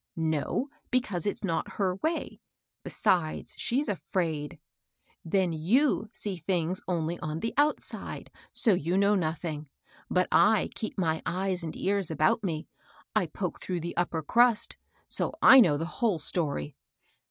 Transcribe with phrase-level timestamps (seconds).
[0.15, 2.41] "No, because it's not her way;
[2.83, 4.59] besides she's afraid.
[5.23, 9.69] Then you see things only on the outside; so you know nothing.
[10.09, 12.67] But I keep my eyes and ears about me;
[13.15, 14.75] I poke through the upper crust;
[15.07, 16.75] so I know the whole story.